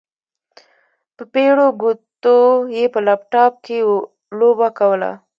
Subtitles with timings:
[1.15, 2.37] په پېړو ګوتو
[2.75, 3.77] يې په لپټاپ کې
[4.39, 5.11] لوبه کوله.